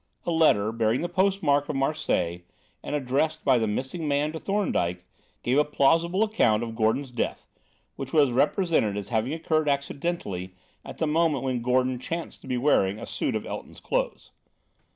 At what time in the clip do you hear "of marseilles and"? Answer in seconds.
1.69-2.95